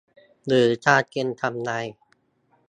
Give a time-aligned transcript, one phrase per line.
[0.47, 1.71] หรือการเก็งกำไร